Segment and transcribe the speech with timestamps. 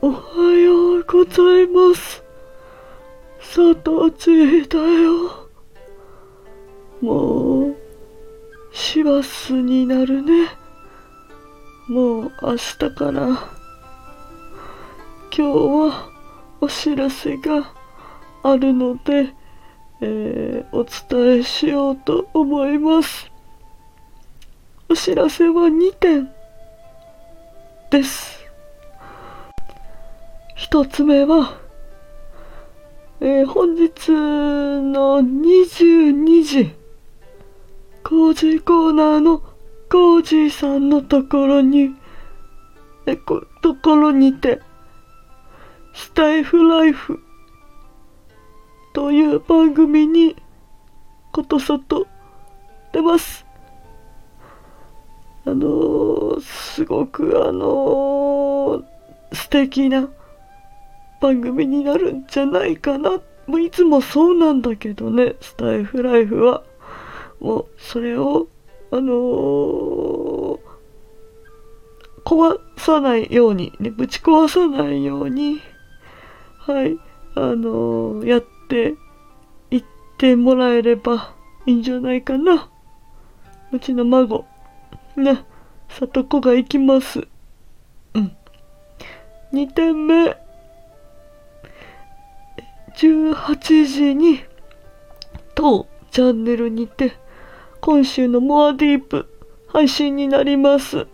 [0.00, 2.22] おはようございます。
[3.40, 5.48] 佐藤千だよ。
[7.00, 7.76] もう、
[8.70, 10.48] 師走になるね。
[11.88, 13.26] もう明日から。
[13.26, 13.48] 今
[15.32, 16.08] 日は
[16.60, 17.74] お知らせが
[18.44, 19.34] あるので、
[20.00, 23.29] えーお伝えしようと思います。
[24.90, 26.32] お知らせは2点
[27.92, 28.44] です。
[30.56, 31.60] 一つ目は、
[33.20, 36.74] えー本日の22時、
[38.02, 39.38] コージーコーナーの
[39.88, 41.94] コージーさんのところに、
[43.06, 44.60] え、こところにて、
[45.94, 47.20] スタイフライフ
[48.92, 50.34] という番組に
[51.30, 52.08] ことさと
[52.92, 53.49] 出ます。
[55.46, 58.82] あの、すごくあの、
[59.32, 60.08] 素敵な
[61.20, 63.20] 番組になるんじゃないかな。
[63.46, 66.62] もういつもそうなんだけどね、スタイフライフは。
[67.40, 68.48] もうそれを、
[68.90, 70.60] あのー
[72.22, 75.60] 壊さないように、ね、ぶち壊さないように、
[76.58, 76.96] はい、
[77.34, 78.94] あのーやって
[79.70, 79.84] いっ
[80.18, 81.34] てもらえれば
[81.66, 82.70] いいんじゃないかな。
[83.72, 84.44] うちの孫、
[85.22, 85.44] ね、
[85.88, 87.26] 里子が行きます。
[88.14, 88.36] うん。
[89.52, 90.36] 2点目。
[93.00, 94.40] 18時に
[95.54, 97.14] 当チャンネルにて
[97.80, 99.26] 今週のモアディープ
[99.68, 101.06] 配信になります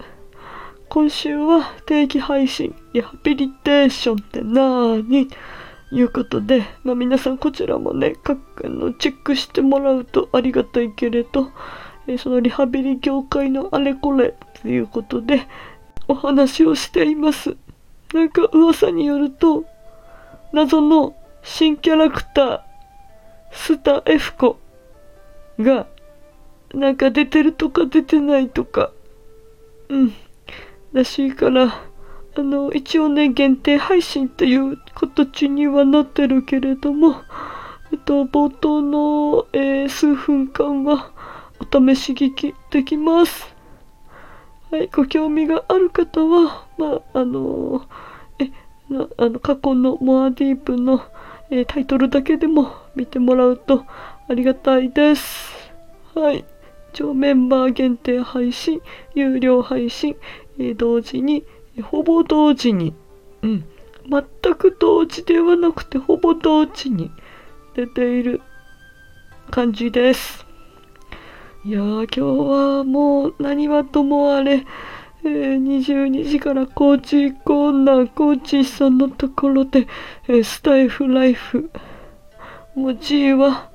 [0.88, 5.28] 今週は定期配信リハビリテーションってなーに
[5.92, 11.52] いうことで、まあ、皆さんこちらもね各あのチェックしてもらうとありがたいけれど、
[12.06, 15.46] えそのリハビリ業界のあれこれということで
[16.08, 17.56] お話をしています。
[18.14, 19.64] なんか噂によると
[20.52, 22.60] 謎の新キャラクター、
[23.52, 24.58] スタ F 子
[25.58, 25.86] が、
[26.74, 28.90] なんか出てるとか出てないとか、
[29.88, 30.14] うん、
[30.92, 31.82] らしいから、
[32.36, 37.16] あの、一応ね、限定配信という形にはなってるけれども、
[37.92, 41.12] えっと、冒頭の、えー数分間は、
[41.58, 43.54] お試し聞きできます。
[44.70, 47.86] はい、ご興味がある方は、まあ、あの
[48.38, 48.50] え、
[49.16, 51.02] あの、過去のモアディープの、
[51.50, 53.84] えータイトルだけでも見てもらうと
[54.28, 55.52] ありがたいです。
[56.14, 56.44] はい。
[56.92, 58.80] 一応メンバー限定配信、
[59.14, 60.16] 有料配信、
[60.58, 61.44] えー同時に、
[61.78, 62.94] えほぼ同時に、
[63.42, 63.64] うん。
[64.08, 67.10] 全く同時ではなくて、ほぼ同時に
[67.74, 68.40] 出ている
[69.50, 70.45] 感じです。
[71.66, 74.64] いや、今日はもう何はともあれ、
[75.24, 79.88] えー22時からコーチコーナー、コーチさんのところで、
[80.28, 81.68] えースタイフライフ。
[82.76, 83.68] もう G は、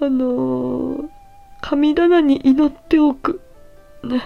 [0.00, 1.08] あのー
[1.60, 3.40] 神棚に祈っておく。
[4.04, 4.22] ね。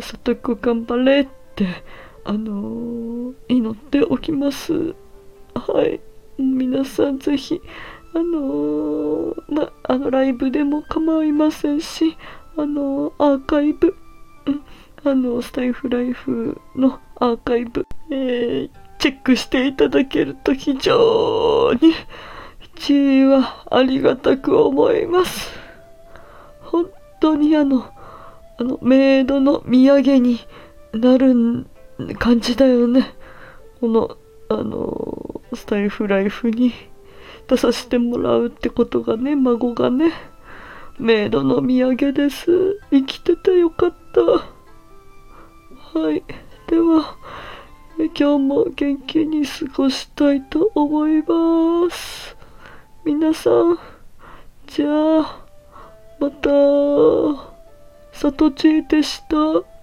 [0.00, 1.68] 里子頑張れって、
[2.24, 4.94] あの祈っておきます。
[5.54, 6.00] はい。
[6.38, 7.60] 皆さんぜひ、
[8.14, 12.16] あのーま、あの、ライブでも構いませんし、
[12.56, 13.96] あのーアーカイブ、
[14.46, 14.62] うん
[15.04, 21.92] あの、スタイフライフのアーカイブ、えーチェックしていただけると非常に、
[22.76, 25.52] 地位はありがたく思います。
[26.60, 26.88] 本
[27.20, 27.84] 当にあの、
[28.58, 30.40] あの、メイドの土産に
[30.92, 31.66] なる
[32.18, 33.14] 感じだよね。
[33.80, 34.16] この、
[34.48, 36.72] あの、スタイフライフに
[37.48, 40.12] 出させてもらうってことがね、孫がね、
[40.98, 42.80] メイドの土産です。
[42.90, 44.20] 生きててよかった。
[45.98, 46.22] はい。
[46.66, 47.16] では、
[47.98, 52.36] 今日も元気に過ごしたいと思います。
[53.04, 53.78] 皆さん、
[54.66, 55.44] じゃあ、
[56.18, 56.48] また、
[58.12, 59.73] さとちーでした。